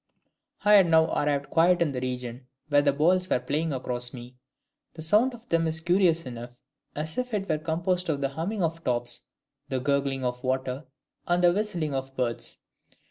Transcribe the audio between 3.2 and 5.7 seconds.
were playing across me: the sound of them